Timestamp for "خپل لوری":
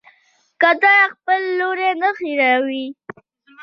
1.13-1.89